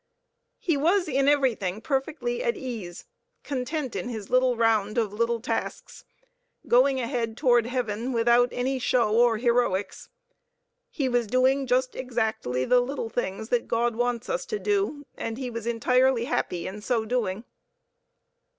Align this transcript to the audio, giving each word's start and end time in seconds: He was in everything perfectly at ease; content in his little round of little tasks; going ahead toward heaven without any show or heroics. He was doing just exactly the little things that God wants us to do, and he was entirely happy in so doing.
He 0.57 0.77
was 0.77 1.07
in 1.07 1.27
everything 1.27 1.79
perfectly 1.79 2.41
at 2.43 2.57
ease; 2.57 3.05
content 3.43 3.95
in 3.95 4.09
his 4.09 4.31
little 4.31 4.55
round 4.57 4.97
of 4.97 5.13
little 5.13 5.39
tasks; 5.39 6.05
going 6.67 6.99
ahead 6.99 7.37
toward 7.37 7.67
heaven 7.67 8.11
without 8.11 8.49
any 8.51 8.79
show 8.79 9.15
or 9.15 9.37
heroics. 9.37 10.09
He 10.89 11.07
was 11.07 11.27
doing 11.27 11.67
just 11.67 11.95
exactly 11.95 12.65
the 12.65 12.79
little 12.81 13.09
things 13.09 13.49
that 13.49 13.67
God 13.67 13.95
wants 13.95 14.27
us 14.27 14.47
to 14.47 14.57
do, 14.57 15.05
and 15.17 15.37
he 15.37 15.51
was 15.51 15.67
entirely 15.67 16.25
happy 16.25 16.65
in 16.65 16.81
so 16.81 17.05
doing. 17.05 17.43